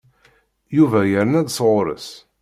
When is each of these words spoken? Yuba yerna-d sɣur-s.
Yuba 0.77 0.99
yerna-d 1.11 1.49
sɣur-s. 1.51 2.09